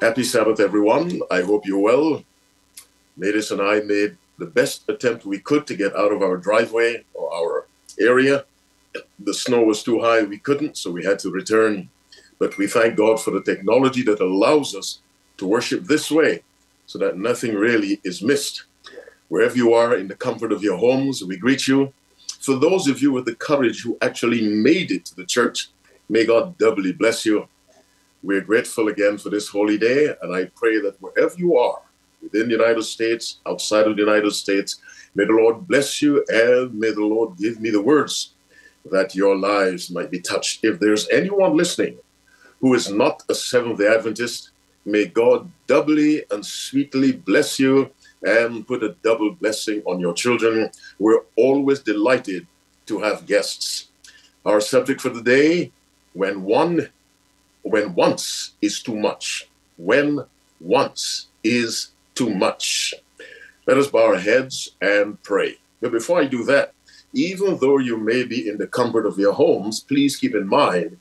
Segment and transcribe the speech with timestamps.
[0.00, 1.20] Happy Sabbath, everyone.
[1.28, 2.22] I hope you're well.
[3.18, 7.04] Nadis and I made the best attempt we could to get out of our driveway
[7.14, 7.66] or our
[7.98, 8.44] area.
[9.18, 11.90] The snow was too high, we couldn't, so we had to return.
[12.38, 15.00] But we thank God for the technology that allows us
[15.38, 16.44] to worship this way
[16.86, 18.66] so that nothing really is missed.
[19.26, 21.92] Wherever you are in the comfort of your homes, we greet you.
[22.38, 25.70] For those of you with the courage who actually made it to the church,
[26.08, 27.48] may God doubly bless you.
[28.22, 31.80] We're grateful again for this holy day, and I pray that wherever you are,
[32.20, 34.80] within the United States, outside of the United States,
[35.14, 38.34] may the Lord bless you and may the Lord give me the words
[38.90, 40.64] that your lives might be touched.
[40.64, 41.98] If there's anyone listening
[42.60, 44.50] who is not a Seventh day Adventist,
[44.84, 47.90] may God doubly and sweetly bless you
[48.24, 50.70] and put a double blessing on your children.
[50.98, 52.48] We're always delighted
[52.86, 53.90] to have guests.
[54.44, 55.70] Our subject for the day
[56.14, 56.88] when one
[57.70, 59.48] when once is too much.
[59.76, 60.20] When
[60.60, 62.94] once is too much.
[63.66, 65.58] Let us bow our heads and pray.
[65.80, 66.72] But before I do that,
[67.12, 70.98] even though you may be in the comfort of your homes, please keep in mind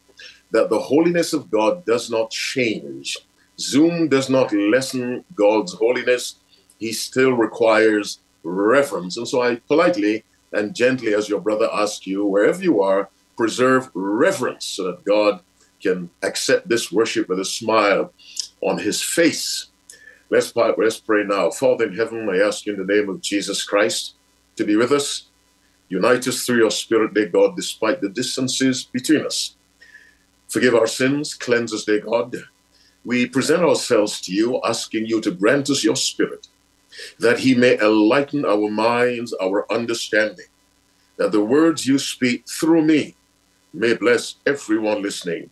[0.52, 3.18] that the holiness of God does not change.
[3.60, 6.36] Zoom does not lessen God's holiness.
[6.80, 9.18] He still requires reverence.
[9.18, 10.23] And so I politely
[10.54, 15.42] and gently, as your brother asks you, wherever you are, preserve reverence so that God
[15.81, 18.14] can accept this worship with a smile
[18.61, 19.67] on his face.
[20.30, 21.50] Let's, let's pray now.
[21.52, 24.16] Father in heaven, I ask you in the name of Jesus Christ
[24.55, 25.28] to be with us.
[25.89, 29.55] Unite us through your spirit, dear God, despite the distances between us.
[30.50, 32.36] Forgive our sins, cleanse us, dear God.
[33.05, 36.48] We present ourselves to you, asking you to grant us your spirit,
[37.20, 40.48] that he may enlighten our minds, our understanding,
[41.16, 43.16] that the words you speak through me
[43.73, 45.50] may bless everyone listening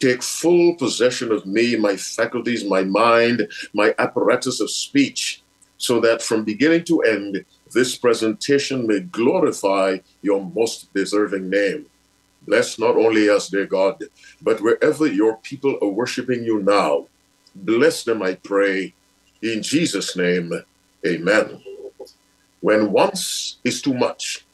[0.00, 5.42] take full possession of me, my faculties, my mind, my apparatus of speech,
[5.78, 11.86] so that from beginning to end, this presentation may glorify your most deserving name.
[12.42, 14.02] Bless not only us, dear God,
[14.40, 17.06] but wherever your people are worshiping you now,
[17.54, 18.94] bless them, I pray,
[19.42, 20.52] in Jesus' name,
[21.06, 21.62] amen.
[22.60, 24.46] When once is too much.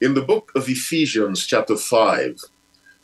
[0.00, 2.36] In the book of Ephesians, chapter 5,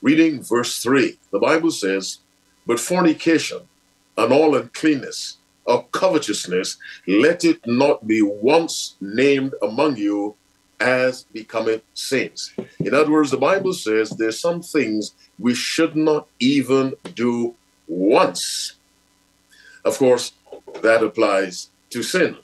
[0.01, 2.19] Reading verse 3, the Bible says,
[2.67, 3.69] But fornication
[4.17, 10.35] and all uncleanness or covetousness, let it not be once named among you
[10.81, 12.55] as becoming saints.
[12.79, 17.55] In other words, the Bible says there's some things we should not even do
[17.87, 18.75] once.
[19.85, 20.33] Of course,
[20.83, 22.37] that applies to sin.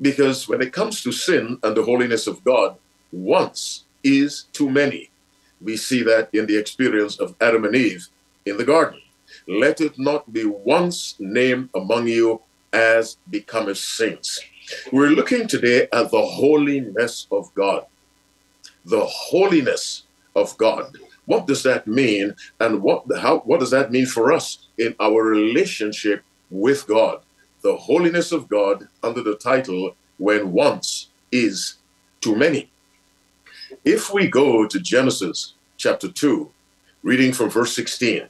[0.00, 2.76] Because when it comes to sin and the holiness of God,
[3.12, 5.09] once is too many.
[5.62, 8.08] We see that in the experience of Adam and Eve
[8.46, 9.00] in the garden.
[9.46, 12.40] Let it not be once named among you
[12.72, 14.40] as becometh saints.
[14.92, 17.86] We're looking today at the holiness of God.
[18.84, 20.04] The holiness
[20.34, 20.96] of God.
[21.26, 22.34] What does that mean?
[22.58, 27.20] And what how what does that mean for us in our relationship with God?
[27.62, 31.76] The holiness of God under the title When Once is
[32.20, 32.70] Too Many.
[33.84, 36.50] If we go to Genesis chapter 2,
[37.02, 38.28] reading from verse 16,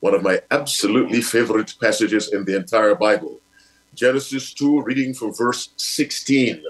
[0.00, 3.38] one of my absolutely favorite passages in the entire Bible.
[3.94, 6.64] Genesis 2, reading from verse 16.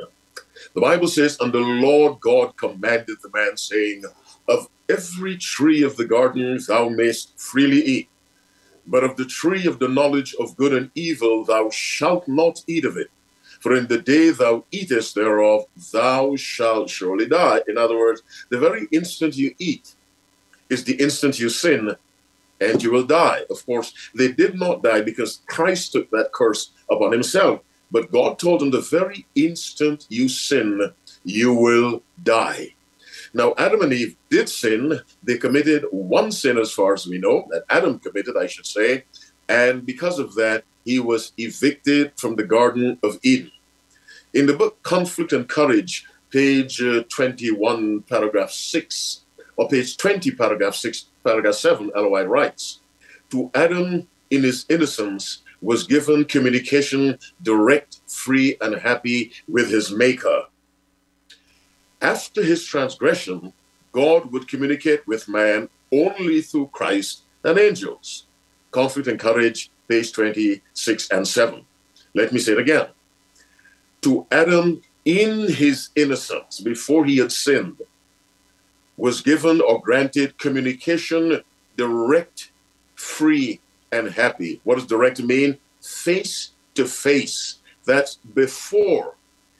[0.74, 4.04] The Bible says, And the Lord God commanded the man, saying,
[4.46, 8.08] Of every tree of the garden thou mayst freely eat,
[8.86, 12.84] but of the tree of the knowledge of good and evil thou shalt not eat
[12.84, 13.10] of it.
[13.62, 17.60] For in the day thou eatest thereof, thou shalt surely die.
[17.68, 19.94] In other words, the very instant you eat
[20.68, 21.94] is the instant you sin
[22.60, 23.42] and you will die.
[23.50, 27.60] Of course, they did not die because Christ took that curse upon himself.
[27.90, 30.92] But God told them the very instant you sin,
[31.24, 32.74] you will die.
[33.34, 35.00] Now, Adam and Eve did sin.
[35.22, 39.04] They committed one sin, as far as we know, that Adam committed, I should say.
[39.48, 43.50] And because of that, he was evicted from the Garden of Eden.
[44.34, 49.20] In the book Conflict and Courage, page uh, 21, paragraph 6,
[49.56, 52.80] or page 20, paragraph 6, paragraph 7, LOI writes
[53.30, 60.44] To Adam in his innocence was given communication direct, free, and happy with his Maker.
[62.00, 63.52] After his transgression,
[63.92, 68.26] God would communicate with man only through Christ and angels.
[68.70, 71.64] Conflict and Courage, page 26 and 7.
[72.14, 72.88] Let me say it again.
[74.02, 77.80] To Adam in his innocence, before he had sinned,
[78.96, 81.42] was given or granted communication
[81.76, 82.52] direct,
[82.94, 84.60] free, and happy.
[84.64, 85.58] What does direct mean?
[85.80, 87.56] Face to face.
[87.84, 89.16] That's before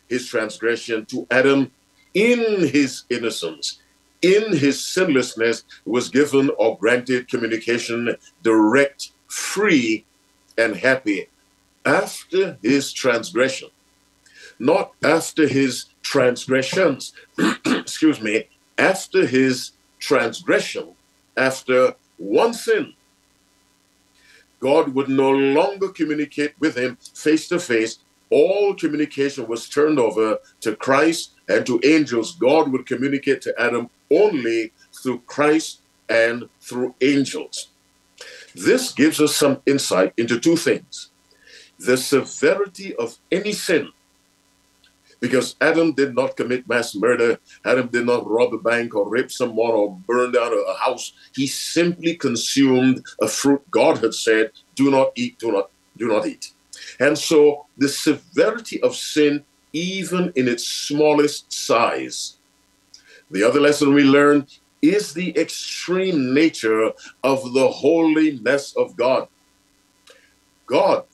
[0.09, 1.71] his transgression to Adam
[2.15, 3.81] in his innocence,
[4.21, 10.05] in his sinlessness, was given or granted communication direct, free,
[10.59, 11.29] and happy
[11.85, 13.69] after his transgression,
[14.59, 17.13] not after his transgressions,
[17.67, 20.95] excuse me, after his transgression,
[21.37, 22.95] after one sin,
[24.61, 27.99] God would no longer communicate with him face to face.
[28.31, 32.37] All communication was turned over to Christ and to angels.
[32.37, 34.73] God would communicate to Adam only
[35.03, 37.72] through Christ and through angels.
[38.55, 41.11] This gives us some insight into two things
[41.79, 43.89] the severity of any sin
[45.23, 47.39] because Adam did not commit mass murder.
[47.65, 51.13] Adam did not rob a bank or rape someone or burn down a house.
[51.33, 56.27] He simply consumed a fruit God had said, do not eat, do not, do not
[56.27, 56.53] eat.
[56.99, 62.37] And so the severity of sin, even in its smallest size.
[63.31, 64.49] The other lesson we learn
[64.83, 66.91] is the extreme nature
[67.23, 69.29] of the holiness of God.
[70.67, 71.05] God,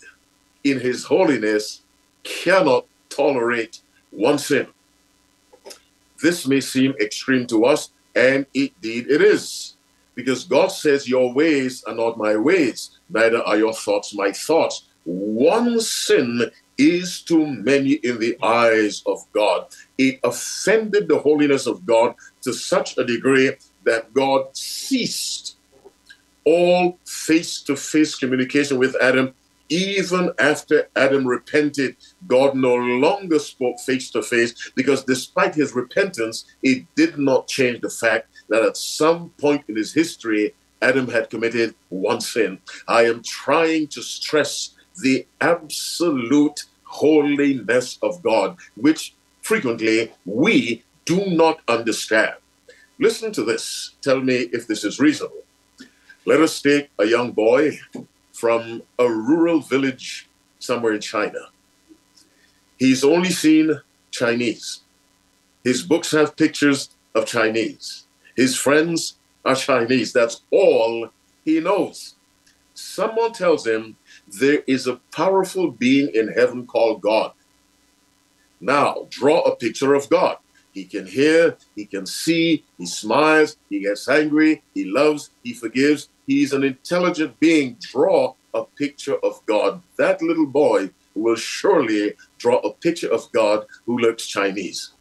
[0.65, 1.83] in his holiness,
[2.25, 4.67] cannot tolerate one sin.
[6.23, 9.77] This may seem extreme to us, and indeed it is.
[10.15, 14.89] Because God says, Your ways are not my ways, neither are your thoughts my thoughts.
[15.05, 19.67] One sin is too many in the eyes of God.
[19.99, 23.53] It offended the holiness of God to such a degree
[23.85, 25.57] that God ceased
[26.45, 29.35] all face to face communication with Adam
[29.69, 31.97] even after Adam repented,
[32.27, 37.81] God no longer spoke face to face because despite his repentance, it did not change
[37.81, 42.59] the fact that at some point in his history, Adam had committed one sin.
[42.87, 51.61] I am trying to stress the absolute holiness of God, which frequently we do not
[51.69, 52.35] understand.
[52.99, 53.95] Listen to this.
[54.03, 55.45] Tell me if this is reasonable.
[56.25, 57.79] Let us take a young boy
[58.33, 61.39] from a rural village somewhere in China.
[62.79, 63.81] He's only seen
[64.11, 64.81] Chinese.
[65.65, 68.07] His books have pictures of Chinese.
[68.37, 70.13] His friends are Chinese.
[70.13, 71.11] That's all
[71.45, 72.15] he knows.
[72.75, 73.97] Someone tells him
[74.33, 77.33] there is a powerful being in heaven called God.
[78.61, 80.37] Now, draw a picture of God.
[80.73, 86.09] He can hear, he can see, he smiles, he gets angry, he loves, he forgives.
[86.27, 87.77] He's an intelligent being.
[87.81, 89.83] Draw a picture of God.
[89.97, 94.93] That little boy will surely draw a picture of God who looks Chinese.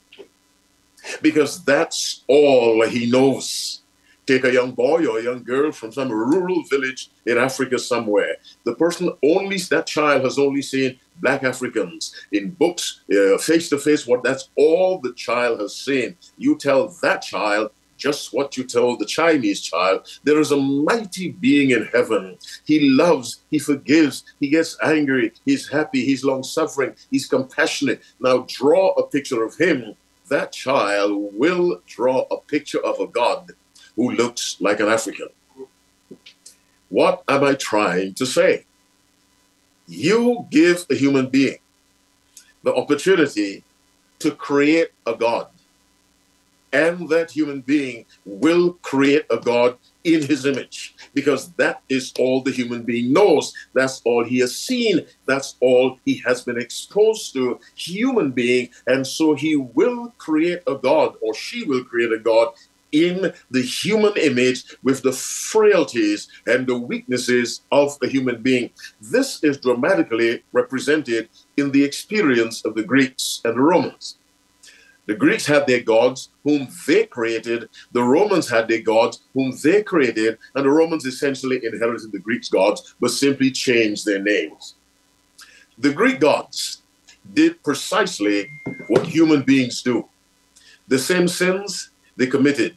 [1.22, 3.84] Because that's all he knows.
[4.28, 8.36] Take a young boy or a young girl from some rural village in Africa somewhere.
[8.66, 13.02] The person only, that child has only seen black Africans in books,
[13.40, 16.18] face to face, what that's all the child has seen.
[16.38, 20.08] You tell that child just what you told the Chinese child.
[20.24, 22.38] There is a mighty being in heaven.
[22.66, 28.04] He loves, he forgives, he gets angry, he's happy, he's long suffering, he's compassionate.
[28.20, 29.96] Now draw a picture of him.
[30.30, 33.52] That child will draw a picture of a God
[33.98, 35.28] who looks like an African.
[36.90, 38.66] What am I trying to say?
[39.88, 41.58] You give a human being
[42.64, 43.64] the opportunity
[44.20, 45.48] to create a God.
[46.74, 52.42] And that human being will create a God in his image because that is all
[52.42, 53.54] the human being knows.
[53.74, 55.06] That's all he has seen.
[55.26, 57.60] That's all he has been exposed to.
[57.76, 58.70] Human being.
[58.86, 62.50] And so he will create a God or she will create a God
[62.92, 68.70] in the human image with the frailties and the weaknesses of a human being.
[69.02, 74.18] This is dramatically represented in the experience of the Greeks and the Romans.
[75.08, 77.70] The Greeks had their gods whom they created.
[77.94, 80.38] The Romans had their gods whom they created.
[80.54, 84.76] And the Romans essentially inherited the Greeks' gods, but simply changed their names.
[85.78, 86.82] The Greek gods
[87.34, 88.50] did precisely
[88.90, 90.08] what human beings do.
[90.90, 92.76] The same sins they committed,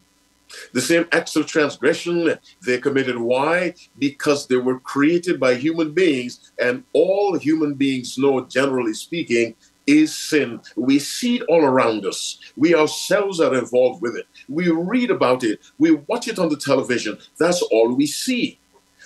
[0.72, 3.18] the same acts of transgression they committed.
[3.18, 3.74] Why?
[3.98, 9.54] Because they were created by human beings, and all human beings know, generally speaking,
[9.86, 10.60] is sin.
[10.76, 12.38] We see it all around us.
[12.56, 14.26] We ourselves are involved with it.
[14.48, 15.60] We read about it.
[15.78, 17.18] We watch it on the television.
[17.38, 18.58] That's all we see.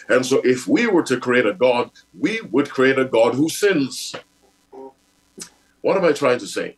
[0.08, 3.48] And so, if we were to create a God, we would create a God who
[3.48, 4.14] sins.
[5.80, 6.76] What am I trying to say?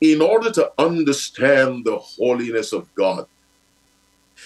[0.00, 3.26] In order to understand the holiness of God,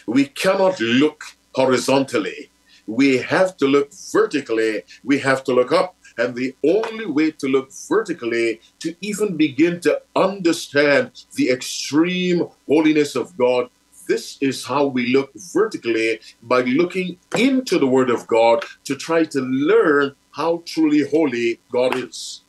[0.07, 2.51] we cannot look horizontally
[2.91, 5.95] we have to look vertically, we have to look up.
[6.19, 13.15] And the only way to look vertically, to even begin to understand the extreme holiness
[13.15, 13.71] of God,
[14.09, 19.25] this is how we look vertically by looking into the Word of God to try
[19.25, 22.43] to learn how truly holy God is.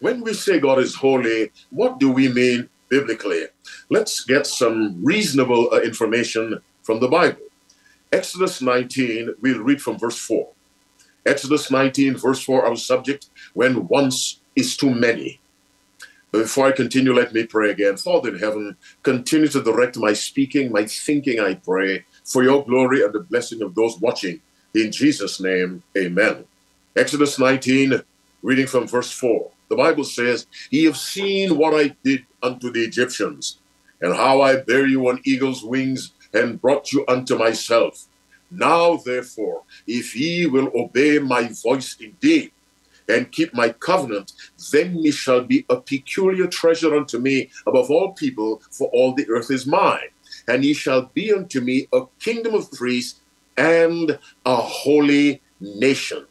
[0.00, 3.46] When we say God is holy, what do we mean biblically?
[3.90, 7.42] Let's get some reasonable uh, information from the Bible.
[8.12, 10.48] Exodus 19, we'll read from verse 4.
[11.26, 15.40] Exodus 19, verse 4, our subject, when once is too many.
[16.30, 17.96] Before I continue, let me pray again.
[17.96, 23.02] Father in heaven, continue to direct my speaking, my thinking, I pray, for your glory
[23.02, 24.40] and the blessing of those watching.
[24.74, 26.44] In Jesus' name, amen.
[26.94, 28.02] Exodus 19,
[28.42, 29.50] reading from verse 4.
[29.68, 33.60] The Bible says, Ye have seen what I did unto the Egyptians,
[34.00, 38.06] and how I bare you on eagle's wings and brought you unto myself.
[38.50, 42.52] Now, therefore, if ye will obey my voice indeed,
[43.08, 44.32] and keep my covenant,
[44.70, 49.28] then ye shall be a peculiar treasure unto me above all people, for all the
[49.30, 50.10] earth is mine.
[50.46, 53.20] And ye shall be unto me a kingdom of priests
[53.56, 56.26] and a holy nation.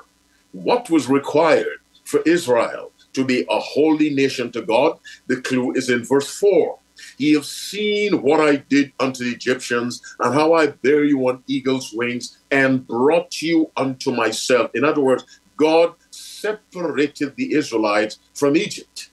[0.51, 4.99] What was required for Israel to be a holy nation to God?
[5.27, 6.77] The clue is in verse 4.
[7.17, 11.43] Ye have seen what I did unto the Egyptians, and how I bare you on
[11.47, 14.71] eagle's wings, and brought you unto myself.
[14.73, 15.23] In other words,
[15.57, 19.11] God separated the Israelites from Egypt.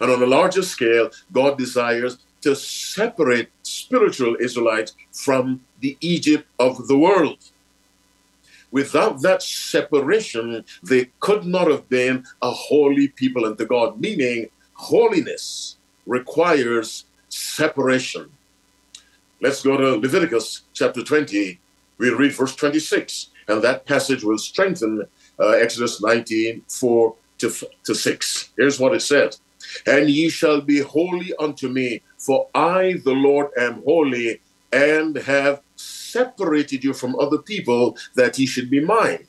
[0.00, 6.86] And on a larger scale, God desires to separate spiritual Israelites from the Egypt of
[6.86, 7.38] the world.
[8.76, 15.78] Without that separation, they could not have been a holy people unto God, meaning holiness
[16.04, 18.28] requires separation.
[19.40, 21.58] Let's go to Leviticus chapter 20.
[21.96, 25.04] We'll read verse 26, and that passage will strengthen
[25.40, 27.50] uh, Exodus 19, 4 to,
[27.84, 28.50] to 6.
[28.58, 29.40] Here's what it says
[29.86, 35.62] And ye shall be holy unto me, for I, the Lord, am holy, and have
[36.16, 39.26] separated you from other people that ye should be mine.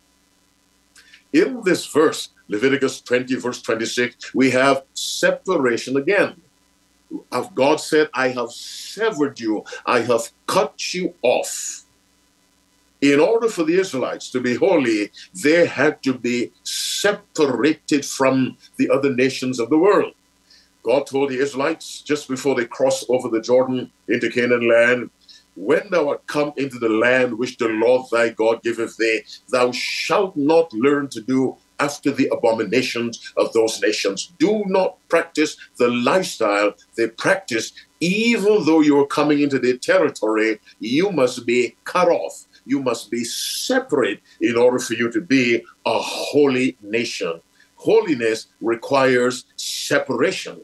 [1.33, 6.41] In this verse, Leviticus 20, verse 26, we have separation again.
[7.55, 11.83] God said, I have severed you, I have cut you off
[13.01, 15.11] in order for the Israelites to be holy,
[15.43, 20.13] they had to be separated from the other nations of the world.
[20.83, 25.09] God told the Israelites just before they crossed over the Jordan into Canaan land,
[25.57, 29.71] when thou art come into the land which the Lord thy God giveth thee, thou
[29.71, 34.33] shalt not learn to do after the abominations of those nations.
[34.39, 40.59] Do not practice the lifestyle they practice, even though you are coming into their territory,
[40.79, 45.63] you must be cut off you must be separate in order for you to be
[45.85, 47.41] a holy nation.
[47.77, 50.61] Holiness requires separation.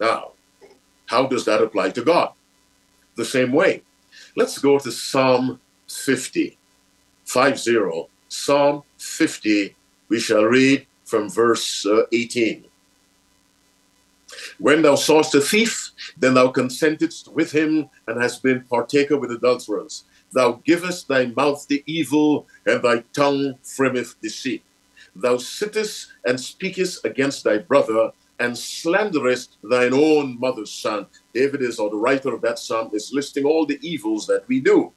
[0.00, 0.32] Now,
[1.06, 2.32] how does that apply to God?
[3.16, 3.82] The same way.
[4.36, 6.56] Let's go to Psalm 50.
[7.24, 8.08] 50.
[8.28, 9.76] Psalm 50.
[10.08, 12.64] We shall read from verse uh, 18.
[14.58, 19.32] When thou sawest a thief, then thou consentedst with him and hast been partaker with
[19.32, 20.04] adulterers.
[20.32, 24.62] Thou givest thy mouth the evil, and thy tongue frameth deceit.
[25.16, 31.06] Thou sittest and speakest against thy brother, and slanderest thine own mother's son.
[31.32, 34.60] David is, or the writer of that psalm, is listing all the evils that we
[34.60, 34.92] do.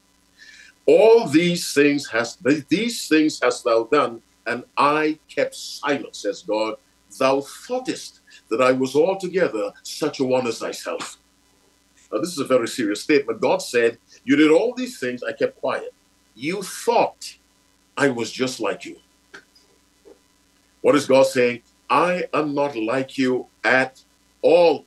[0.86, 2.38] All these things has
[2.70, 6.75] these things hast thou done, and I kept silence, says God.
[7.18, 11.18] Thou thoughtest that I was altogether such a one as thyself.
[12.12, 13.42] Now, this is a very serious statement.
[13.42, 15.94] God said, You did all these things, I kept quiet.
[16.36, 17.38] You thought
[17.96, 18.98] I was just like you.
[20.82, 21.62] What is God saying?
[21.90, 24.04] I am not like you at
[24.42, 24.86] all.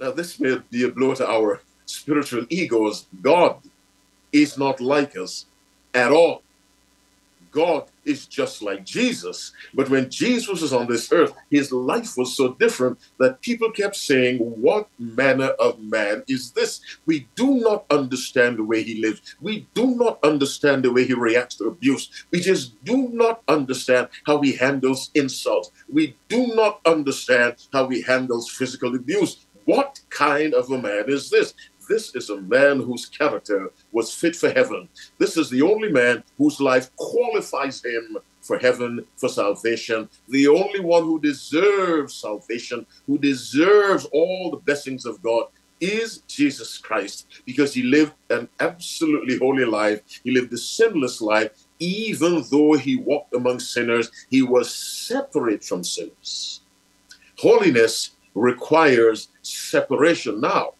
[0.00, 3.06] Now, this may be a blow to our spiritual egos.
[3.20, 3.58] God
[4.32, 5.44] is not like us
[5.92, 6.42] at all.
[7.50, 9.52] God is just like Jesus.
[9.74, 13.96] But when Jesus was on this earth, his life was so different that people kept
[13.96, 16.80] saying, What manner of man is this?
[17.06, 19.36] We do not understand the way he lives.
[19.40, 22.24] We do not understand the way he reacts to abuse.
[22.30, 25.72] We just do not understand how he handles insults.
[25.92, 29.44] We do not understand how he handles physical abuse.
[29.64, 31.54] What kind of a man is this?
[31.90, 34.88] this is a man whose character was fit for heaven.
[35.18, 40.08] This is the only man whose life qualifies him for heaven, for salvation.
[40.28, 45.46] The only one who deserves salvation, who deserves all the blessings of God,
[45.80, 50.00] is Jesus Christ because he lived an absolutely holy life.
[50.22, 51.50] He lived a sinless life.
[51.82, 54.68] even though he walked among sinners, he was
[55.08, 56.60] separate from sinners.
[57.38, 60.72] Holiness requires separation now.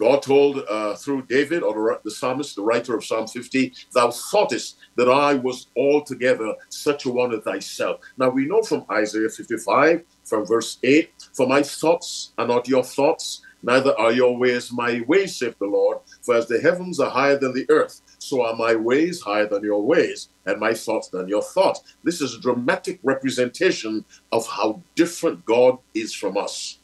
[0.00, 4.78] God told uh, through David, or the psalmist, the writer of Psalm 50, Thou thoughtest
[4.96, 8.00] that I was altogether such a one as thyself.
[8.16, 12.82] Now we know from Isaiah 55, from verse 8, For my thoughts are not your
[12.82, 15.98] thoughts, neither are your ways my ways, saith the Lord.
[16.22, 19.64] For as the heavens are higher than the earth, so are my ways higher than
[19.64, 21.82] your ways, and my thoughts than your thoughts.
[22.04, 26.78] This is a dramatic representation of how different God is from us.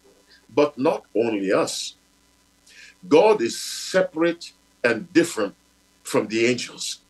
[0.54, 1.96] But not only us.
[3.06, 4.52] God is separate
[4.82, 5.54] and different
[6.04, 7.00] from the angels.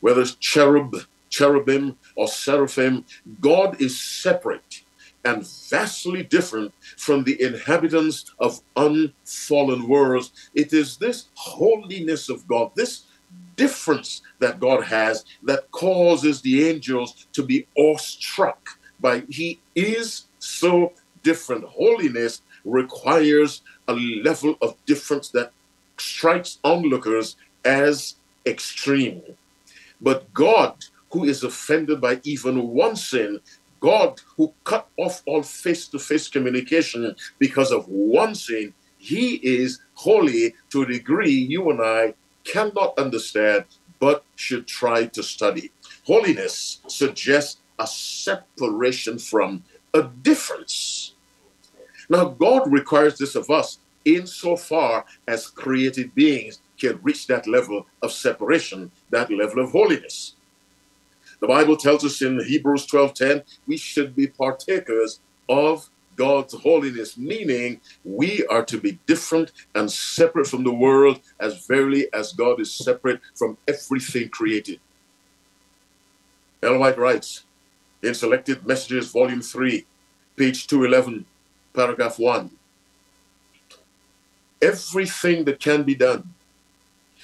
[0.00, 0.96] Whether it's cherub,
[1.30, 3.04] cherubim, or seraphim,
[3.40, 4.82] God is separate
[5.24, 10.32] and vastly different from the inhabitants of unfallen worlds.
[10.54, 13.04] It is this holiness of God, this
[13.58, 18.60] difference that God has that causes the angels to be awestruck
[19.00, 21.64] by he is so different.
[21.64, 25.52] Holiness requires a level of difference that
[25.98, 28.14] strikes onlookers as
[28.46, 29.20] extreme.
[30.00, 30.74] But God,
[31.10, 33.40] who is offended by even one sin,
[33.80, 39.80] God, who cut off all face to face communication because of one sin, He is
[39.94, 42.14] holy to a degree you and I
[42.50, 43.64] cannot understand
[44.00, 45.70] but should try to study.
[46.06, 49.62] Holiness suggests a separation from
[49.94, 51.14] a difference.
[52.08, 58.12] Now, God requires this of us insofar as created beings can reach that level of
[58.12, 60.36] separation, that level of holiness.
[61.40, 67.80] The Bible tells us in Hebrews 12:10, we should be partakers of God's holiness, meaning
[68.04, 72.74] we are to be different and separate from the world as verily as God is
[72.74, 74.80] separate from everything created.
[76.60, 77.44] Ellen White writes
[78.02, 79.86] in Selected Messages, Volume 3,
[80.36, 81.24] page 211,
[81.72, 82.50] paragraph 1
[84.60, 86.34] Everything that can be done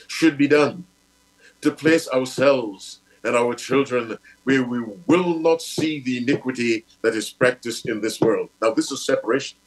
[0.06, 0.84] should be done
[1.62, 7.30] to place ourselves and our children where we will not see the iniquity that is
[7.30, 8.50] practiced in this world.
[8.60, 9.58] Now, this is separation.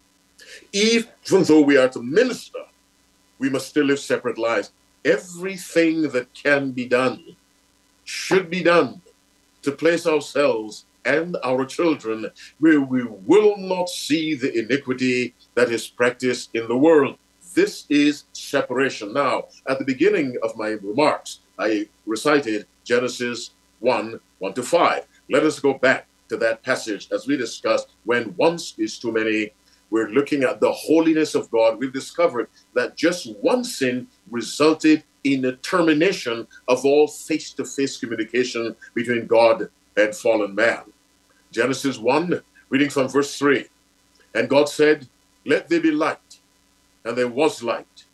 [0.71, 2.59] Even though we are to minister,
[3.39, 4.71] we must still live separate lives.
[5.03, 7.35] Everything that can be done
[8.05, 9.01] should be done
[9.63, 15.87] to place ourselves and our children where we will not see the iniquity that is
[15.87, 17.17] practiced in the world.
[17.53, 19.13] This is separation.
[19.13, 25.05] Now, at the beginning of my remarks, I recited Genesis 1 1 to 5.
[25.29, 29.51] Let us go back to that passage as we discussed when once is too many.
[29.89, 31.79] We're looking at the holiness of God.
[31.79, 37.97] We've discovered that just one sin resulted in the termination of all face to face
[37.97, 40.83] communication between God and fallen man.
[41.51, 43.65] Genesis 1, reading from verse 3.
[44.35, 45.07] And God said,
[45.45, 46.39] Let there be light.
[47.03, 48.05] And there was light.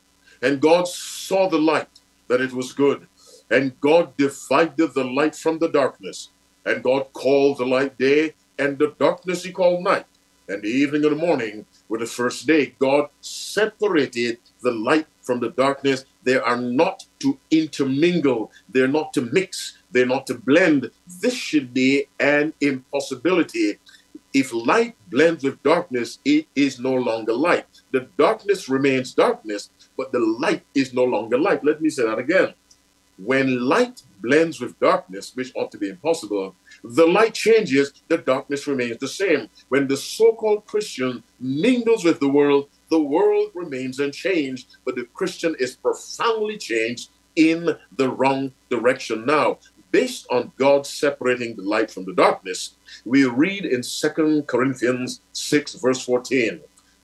[0.42, 3.08] And God saw the light, that it was good.
[3.54, 6.30] And God divided the light from the darkness.
[6.66, 10.08] And God called the light day, and the darkness he called night.
[10.50, 12.74] And the evening and the morning were the first day.
[12.80, 16.04] God separated the light from the darkness.
[16.24, 20.90] They are not to intermingle, they're not to mix, they're not to blend.
[21.22, 23.78] This should be an impossibility.
[24.34, 27.68] If light blends with darkness, it is no longer light.
[27.92, 31.64] The darkness remains darkness, but the light is no longer light.
[31.64, 32.56] Let me say that again.
[33.18, 38.66] When light blends with darkness, which ought to be impossible, the light changes, the darkness
[38.68, 39.50] remains the same.
[39.70, 45.08] When the so called Christian mingles with the world, the world remains unchanged, but the
[45.14, 49.26] Christian is profoundly changed in the wrong direction.
[49.26, 49.60] Now,
[49.92, 55.76] based on God separating the light from the darkness, we read in Second Corinthians 6,
[55.76, 56.62] verse 14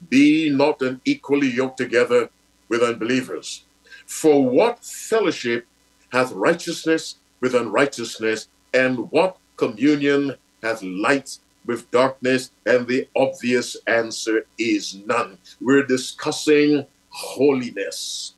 [0.10, 2.30] Be not unequally yoked together
[2.68, 3.66] with unbelievers.
[4.06, 5.66] For what fellowship
[6.12, 12.52] hath righteousness with unrighteousness, and what communion hath light with darkness?
[12.66, 15.38] And the obvious answer is none.
[15.62, 18.36] We're discussing holiness.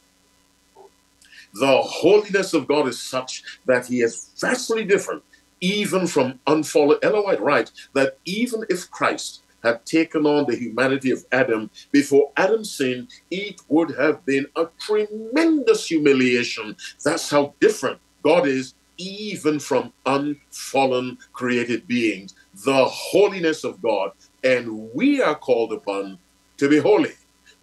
[1.54, 5.24] The holiness of God is such that he is vastly different,
[5.60, 7.00] even from unfallen.
[7.04, 12.32] Ellen White writes that even if Christ had taken on the humanity of Adam before
[12.38, 16.76] Adam sinned, it would have been a tremendous humiliation.
[17.04, 22.36] That's how different God is, even from unfallen created beings.
[22.66, 24.12] The holiness of God,
[24.44, 26.20] and we are called upon
[26.58, 27.14] to be holy.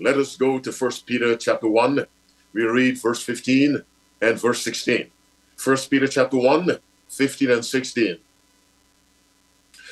[0.01, 2.07] Let us go to First Peter chapter 1.
[2.53, 3.83] We read verse 15
[4.21, 5.11] and verse 16.
[5.57, 8.19] First Peter chapter 1, 15 and 16.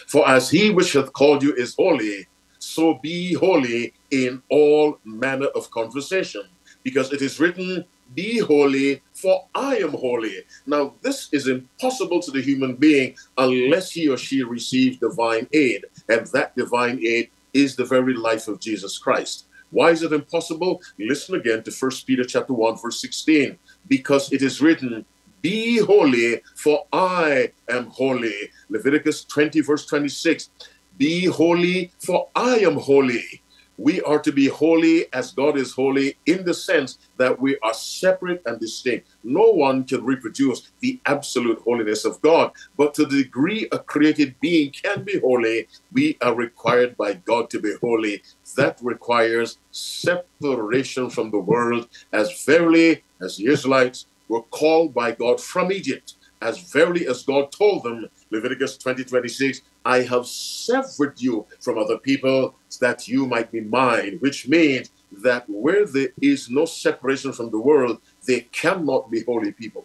[0.07, 2.27] For as he which hath called you is holy,
[2.59, 6.43] so be holy in all manner of conversation.
[6.83, 10.45] Because it is written, Be holy, for I am holy.
[10.67, 15.87] Now, this is impossible to the human being unless he or she receives divine aid.
[16.09, 19.47] And that divine aid is the very life of Jesus Christ.
[19.71, 20.81] Why is it impossible?
[20.99, 23.59] Listen again to 1 Peter chapter 1, verse 16.
[23.89, 25.05] Because it is written,
[25.47, 28.51] Be holy, for I am holy.
[28.69, 30.51] Leviticus 20, verse 26.
[30.99, 33.45] Be holy, for I am holy
[33.79, 37.75] we are to be holy as God is holy in the sense that we are
[37.75, 39.09] separate and distinct.
[39.23, 44.35] No one can reproduce the absolute holiness of God, but to the degree a created
[44.41, 48.23] being can be holy, we are required by God to be holy.
[48.57, 55.41] That requires separation from the world, as verily as the Israelites were called by God
[55.41, 61.47] from Egypt, as verily as God told them, Leviticus 20 26, I have severed you
[61.61, 64.91] from other people that you might be mine, which means
[65.23, 69.85] that where there is no separation from the world, they cannot be holy people.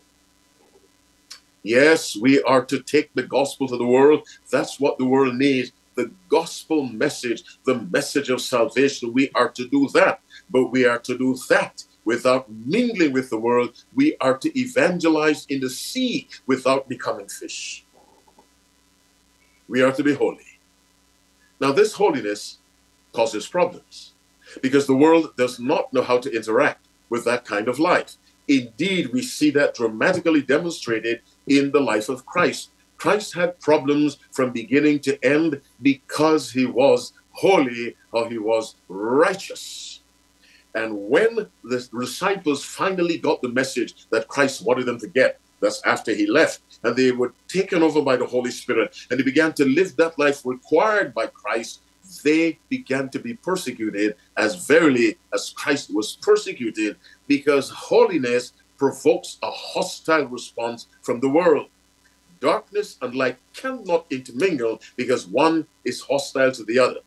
[1.64, 4.28] Yes, we are to take the gospel to the world.
[4.50, 5.72] That's what the world needs.
[5.94, 9.14] The gospel message, the message of salvation.
[9.14, 10.22] We are to do that.
[10.50, 13.84] But we are to do that without mingling with the world.
[13.94, 17.86] We are to evangelize in the sea without becoming fish
[19.72, 20.60] we are to be holy.
[21.62, 22.58] Now, this holiness
[23.14, 24.14] causes problems
[24.62, 28.18] because the world does not know how to interact with that kind of life.
[28.50, 32.72] Indeed, we see that dramatically demonstrated in the life of Christ.
[32.98, 40.01] Christ had problems from beginning to end because he was holy or he was righteous.
[40.76, 45.82] And when the disciples finally got the message that Christ wanted them to get, that's
[45.86, 46.62] after he left.
[46.84, 50.18] And they were taken over by the Holy Spirit and they began to live that
[50.18, 51.82] life required by Christ.
[52.24, 59.52] They began to be persecuted as verily as Christ was persecuted because holiness provokes a
[59.52, 61.68] hostile response from the world.
[62.40, 67.02] Darkness and light cannot intermingle because one is hostile to the other.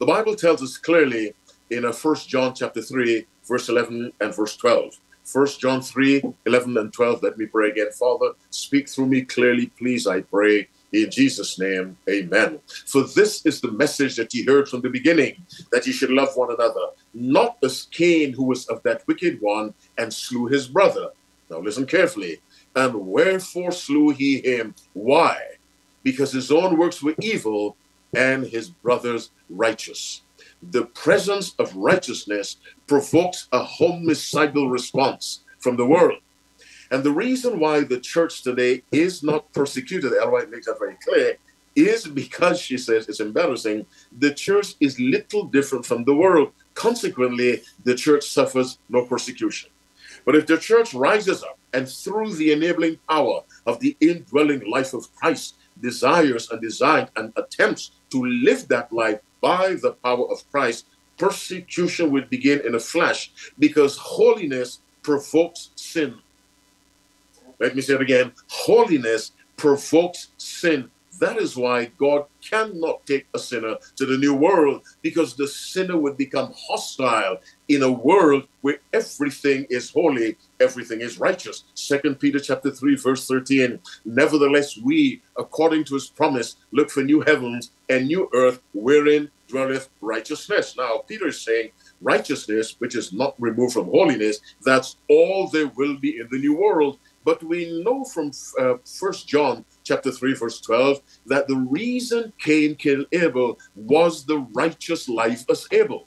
[0.00, 1.34] The Bible tells us clearly
[1.70, 4.98] in uh, 1 John chapter 3, verse 11 and verse 12.
[5.24, 7.22] First John 3, 11 and 12.
[7.22, 7.92] Let me pray again.
[7.92, 10.68] Father, speak through me clearly, please, I pray.
[10.92, 12.58] In Jesus' name, amen.
[12.86, 15.36] For this is the message that ye heard from the beginning,
[15.70, 19.72] that ye should love one another, not as Cain, who was of that wicked one,
[19.98, 21.10] and slew his brother.
[21.48, 22.40] Now listen carefully.
[22.74, 24.74] And wherefore slew he him?
[24.94, 25.40] Why?
[26.02, 27.76] Because his own works were evil,
[28.12, 30.22] and his brother's righteous
[30.62, 36.20] the presence of righteousness provokes a homicidal response from the world.
[36.90, 41.36] And the reason why the church today is not persecuted, White makes that very clear,
[41.76, 43.86] is because she says it's embarrassing.
[44.18, 46.52] The church is little different from the world.
[46.74, 49.70] Consequently, the church suffers no persecution.
[50.24, 54.92] But if the church rises up and through the enabling power of the indwelling life
[54.92, 60.48] of Christ desires and designs and attempts to live that life by the power of
[60.50, 66.18] Christ, persecution will begin in a flash because holiness provokes sin.
[67.58, 70.90] Let me say it again holiness provokes sin.
[71.20, 75.98] That is why God cannot take a sinner to the new world because the sinner
[75.98, 81.64] would become hostile in a world where everything is holy, everything is righteous.
[81.74, 83.78] Second Peter chapter 3 verse 13.
[84.06, 89.90] Nevertheless we according to his promise look for new heavens and new earth wherein dwelleth
[90.00, 90.74] righteousness.
[90.76, 95.96] Now Peter is saying righteousness which is not removed from holiness that's all there will
[95.98, 100.60] be in the new world but we know from uh, First John chapter 3 verse
[100.60, 106.06] 12 that the reason Cain killed Abel was the righteous life of Abel.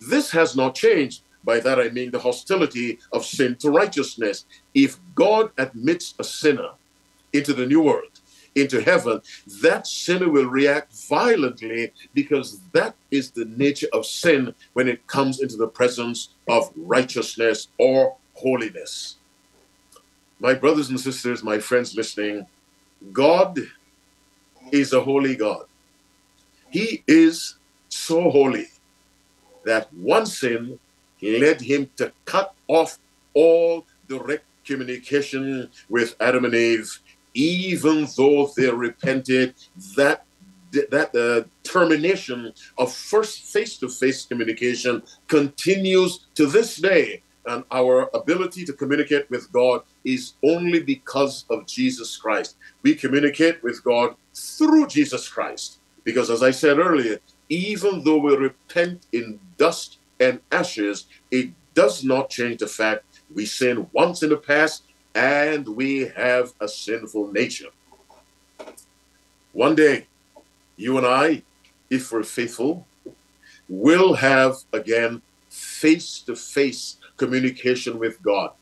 [0.00, 1.22] This has not changed.
[1.44, 4.46] By that I mean the hostility of sin to righteousness.
[4.72, 6.70] If God admits a sinner
[7.32, 8.20] into the new world,
[8.54, 9.20] into heaven,
[9.62, 15.40] that sinner will react violently because that is the nature of sin when it comes
[15.40, 19.16] into the presence of righteousness or holiness.
[20.40, 22.46] My brothers and sisters, my friends listening,
[23.12, 23.58] God
[24.72, 25.66] is a holy God.
[26.70, 27.56] He is
[27.88, 28.66] so holy
[29.64, 30.78] that one sin
[31.22, 32.98] led him to cut off
[33.34, 37.00] all direct communication with Adam and Eve,
[37.34, 39.54] even though they repented.
[39.96, 40.24] That
[40.90, 48.72] that uh, termination of first face-to-face communication continues to this day and our ability to
[48.72, 52.56] communicate with God is only because of Jesus Christ.
[52.82, 55.78] We communicate with God through Jesus Christ.
[56.04, 62.04] Because as I said earlier, even though we repent in dust and ashes, it does
[62.04, 63.04] not change the fact
[63.34, 67.68] we sinned once in the past and we have a sinful nature.
[69.52, 70.06] One day,
[70.76, 71.42] you and I,
[71.90, 72.86] if we're faithful,
[73.68, 78.52] will have again face to face communication with God.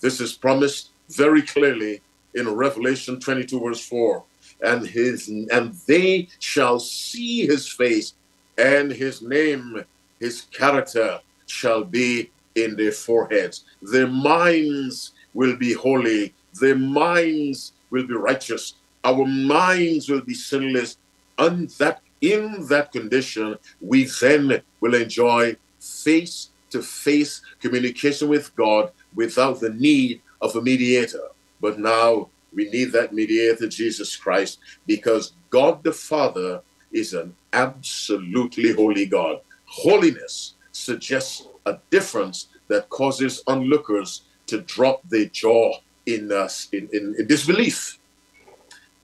[0.00, 2.00] This is promised very clearly
[2.34, 4.22] in Revelation 22, verse 4.
[4.62, 8.14] And his and they shall see his face,
[8.56, 9.84] and his name,
[10.20, 13.64] his character shall be in their foreheads.
[13.82, 20.96] Their minds will be holy, their minds will be righteous, our minds will be sinless.
[21.38, 28.92] And that in that condition, we then will enjoy face to face communication with God
[29.14, 31.28] without the need of a mediator.
[31.60, 38.72] But now we need that mediator, Jesus Christ, because God the Father is an absolutely
[38.72, 39.40] holy God.
[39.66, 45.72] Holiness suggests a difference that causes onlookers to drop their jaw
[46.06, 47.98] in, uh, in, in, in disbelief,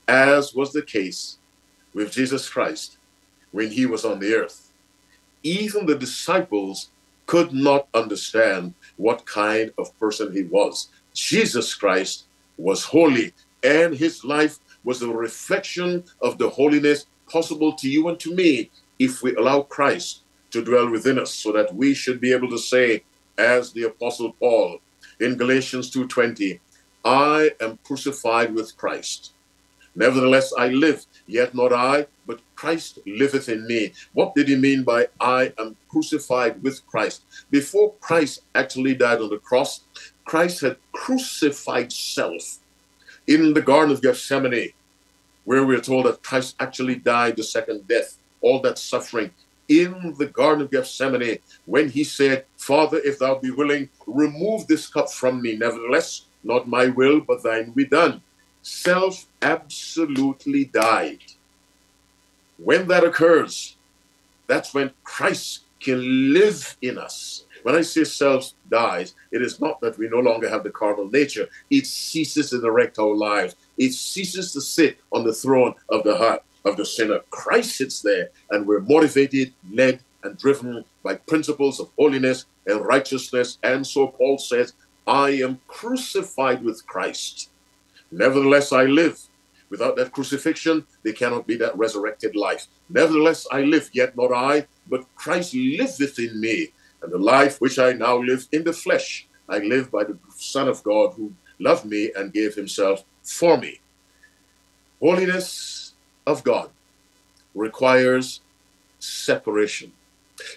[0.07, 1.37] as was the case
[1.93, 2.97] with Jesus Christ
[3.51, 4.71] when he was on the earth.
[5.43, 6.89] Even the disciples
[7.25, 10.89] could not understand what kind of person he was.
[11.13, 12.25] Jesus Christ
[12.57, 13.33] was holy,
[13.63, 18.69] and his life was a reflection of the holiness possible to you and to me
[18.99, 22.57] if we allow Christ to dwell within us so that we should be able to
[22.57, 23.03] say
[23.37, 24.79] as the apostle Paul
[25.19, 26.59] in Galatians 2:20,
[27.03, 29.33] I am crucified with Christ.
[29.95, 33.93] Nevertheless I live, yet not I, but Christ liveth in me.
[34.13, 37.23] What did he mean by I am crucified with Christ?
[37.49, 39.81] Before Christ actually died on the cross,
[40.25, 42.59] Christ had crucified self
[43.27, 44.71] in the Garden of Gethsemane,
[45.45, 49.31] where we are told that Christ actually died the second death, all that suffering
[49.69, 54.87] in the Garden of Gethsemane when he said, Father, if thou be willing, remove this
[54.87, 55.55] cup from me.
[55.55, 58.21] Nevertheless, not my will, but thine be done.
[58.63, 61.19] Self absolutely died.
[62.57, 63.75] When that occurs,
[64.47, 67.43] that's when Christ can live in us.
[67.63, 71.09] When I say self dies, it is not that we no longer have the carnal
[71.09, 71.47] nature.
[71.69, 73.55] It ceases to direct our lives.
[73.77, 77.19] It ceases to sit on the throne of the heart of the sinner.
[77.31, 83.57] Christ sits there, and we're motivated, led, and driven by principles of holiness and righteousness.
[83.63, 84.73] And so Paul says,
[85.05, 87.49] I am crucified with Christ.
[88.13, 89.19] Nevertheless, I live.
[89.69, 92.67] Without that crucifixion, there cannot be that resurrected life.
[92.89, 96.69] Nevertheless, I live, yet not I, but Christ liveth in me.
[97.01, 100.67] And the life which I now live in the flesh, I live by the Son
[100.67, 103.79] of God who loved me and gave himself for me.
[105.01, 105.95] Holiness
[106.27, 106.69] of God
[107.55, 108.41] requires
[108.99, 109.91] separation.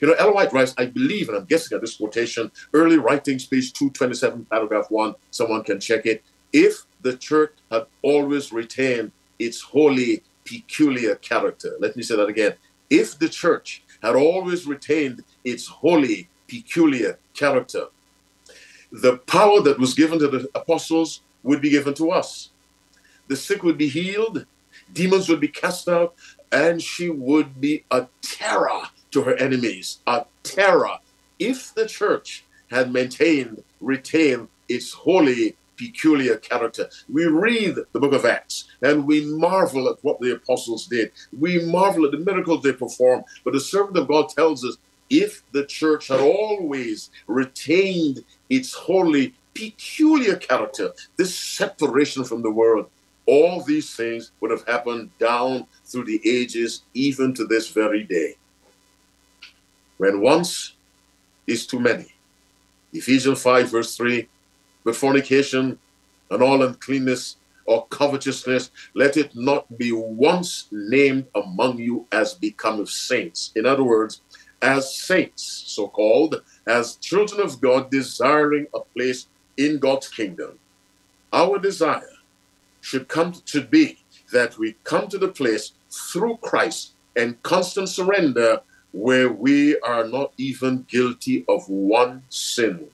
[0.01, 3.47] You know, Ellen White writes, I believe, and I'm guessing at this quotation, early writings,
[3.47, 6.23] page 227, paragraph 1, someone can check it.
[6.57, 12.55] If the church had always retained its holy, peculiar character, let me say that again.
[12.89, 17.89] If the church had always retained its holy, peculiar character,
[18.91, 22.49] the power that was given to the apostles would be given to us.
[23.29, 24.47] The sick would be healed,
[24.95, 26.15] demons would be cast out,
[26.51, 31.01] and she would be a terror to her enemies, a terror.
[31.39, 36.89] If the church had maintained, retained its holy, peculiar character.
[37.09, 41.13] We read the book of Acts and we marvel at what the apostles did.
[41.39, 43.25] We marvel at the miracles they performed.
[43.45, 44.77] But the servant of God tells us
[45.11, 52.91] if the church had always retained its holy, peculiar character, this separation from the world,
[53.27, 58.37] all these things would have happened down through the ages, even to this very day.
[59.99, 60.75] When once
[61.47, 62.13] is too many.
[62.93, 64.29] Ephesians 5, verse 3
[64.93, 65.79] Fornication
[66.31, 72.89] and all uncleanness or covetousness, let it not be once named among you as becometh
[72.89, 73.53] saints.
[73.57, 74.23] In other words,
[74.63, 80.59] as saints, so called, as children of God, desiring a place in God's kingdom.
[81.33, 82.17] Our desire
[82.81, 83.99] should come to be
[84.33, 88.61] that we come to the place through Christ and constant surrender
[88.93, 92.89] where we are not even guilty of one sin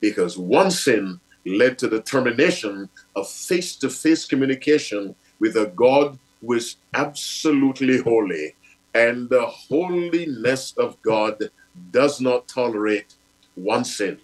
[0.00, 6.76] because one sin led to the termination of face-to-face communication with a God who is
[6.94, 8.54] absolutely holy
[8.94, 11.50] and the holiness of God
[11.90, 13.14] does not tolerate
[13.54, 14.18] one sin.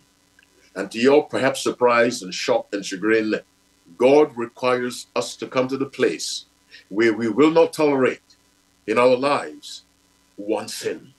[0.75, 3.35] And to your perhaps surprise and shock and chagrin,
[3.99, 6.47] God requires us to come to the place
[6.89, 8.37] where we will not tolerate
[8.87, 9.85] in our lives
[10.37, 11.13] one sin.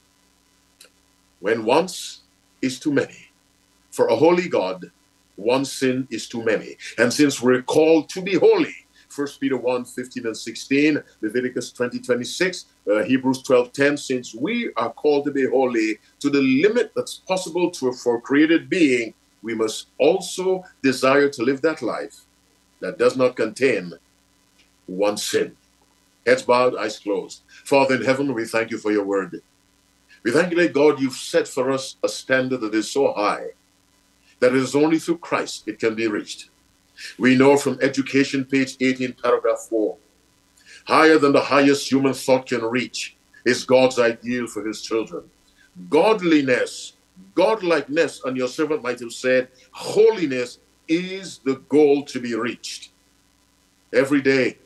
[1.39, 2.21] When once
[2.61, 3.29] is too many.
[3.91, 4.91] For a holy God,
[5.35, 6.77] one sin is too many.
[6.97, 8.75] And since we're called to be holy,
[9.15, 14.71] 1 Peter 1 15 and 16, Leviticus 20 26, uh, Hebrews 12 10, since we
[14.75, 19.13] are called to be holy to the limit that's possible to a for created being,
[19.41, 22.25] we must also desire to live that life
[22.79, 23.93] that does not contain
[24.87, 25.55] one sin.
[26.25, 27.41] Heads bowed, eyes closed.
[27.65, 29.41] Father in heaven, we thank you for your word.
[30.23, 33.49] We thank you that God, you've set for us a standard that is so high
[34.43, 36.49] that it is only through Christ it can be reached.
[37.17, 39.95] We know from education, page 18, paragraph 4,
[40.85, 45.23] higher than the highest human thought can reach is God's ideal for his children.
[45.89, 46.97] Godliness,
[47.35, 52.91] godlikeness, and your servant might have said, holiness is the goal to be reached.
[53.93, 54.57] Every day,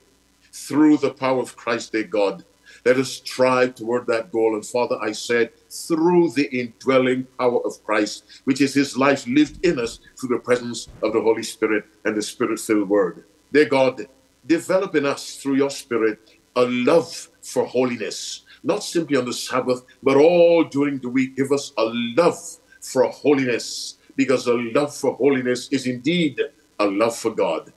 [0.52, 2.44] through the power of Christ, dear God,
[2.88, 4.56] let us strive toward that goal.
[4.56, 9.65] And Father, I said, through the indwelling power of Christ, which is his life lived
[9.65, 13.26] in us through the presence of the Holy Spirit and the Spirit filled Word.
[13.52, 14.08] Dear God,
[14.45, 19.84] develop in us through your Spirit a love for holiness, not simply on the Sabbath,
[20.02, 21.36] but all during the week.
[21.36, 21.84] Give us a
[22.15, 22.39] love
[22.80, 26.39] for holiness, because a love for holiness is indeed
[26.80, 27.73] a love for God.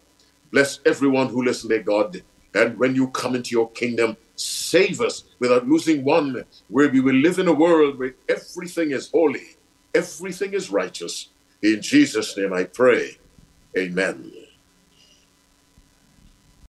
[0.52, 2.22] Bless everyone who listens, dear God.
[2.54, 7.14] And when you come into your kingdom, save us without losing one, where we will
[7.16, 9.58] live in a world where everything is holy,
[9.94, 11.30] everything is righteous.
[11.62, 13.18] In Jesus' name I pray.
[13.76, 14.39] Amen.